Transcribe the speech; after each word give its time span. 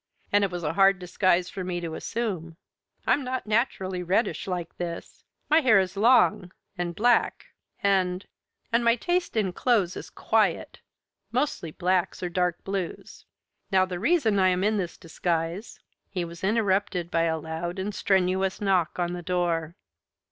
"And 0.31 0.43
it 0.43 0.49
was 0.49 0.63
a 0.63 0.73
hard 0.73 0.97
disguise 0.97 1.47
for 1.47 1.63
me 1.63 1.79
to 1.79 1.93
assume. 1.93 2.57
I'm 3.05 3.23
not 3.23 3.45
naturally 3.45 4.01
reddish 4.01 4.47
like 4.47 4.75
this. 4.77 5.23
My 5.47 5.59
hair 5.61 5.79
is 5.79 5.95
long. 5.95 6.51
And 6.75 6.95
black. 6.95 7.45
And 7.83 8.25
and 8.73 8.83
my 8.83 8.95
taste 8.95 9.37
in 9.37 9.53
clothes 9.53 9.95
is 9.95 10.09
quiet 10.09 10.79
mostly 11.31 11.69
blacks 11.69 12.23
or 12.23 12.29
dark 12.29 12.63
blues. 12.63 13.27
Now 13.71 13.85
the 13.85 13.99
reason 13.99 14.39
I 14.39 14.47
am 14.47 14.63
in 14.63 14.77
this 14.77 14.97
disguise" 14.97 15.79
He 16.09 16.25
was 16.25 16.43
interrupted 16.43 17.11
by 17.11 17.25
a 17.25 17.37
loud 17.37 17.77
and 17.77 17.93
strenuous 17.93 18.59
knock 18.59 18.97
on 18.97 19.13
the 19.13 19.21
door. 19.21 19.75